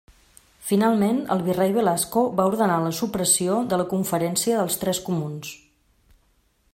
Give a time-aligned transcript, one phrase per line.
[0.69, 5.53] Finalment el virrei Velasco va ordenar la supressió de la Conferència dels Tres Comuns.